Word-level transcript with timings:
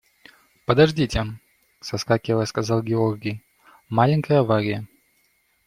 –Подождите,– 0.65 1.23
соскакивая, 1.79 2.45
сказал 2.47 2.81
Георгий,– 2.81 3.43
маленькая 3.87 4.39
авария. 4.39 4.87